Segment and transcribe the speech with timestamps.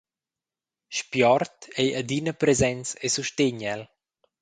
[0.99, 3.81] Spiord ei adina presents e sustegn el.